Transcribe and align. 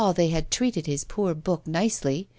they 0.15 0.29
had 0.29 0.49
treated 0.49 0.87
his 0.87 1.03
poor 1.03 1.35
book 1.35 1.67
nicely! 1.67 2.27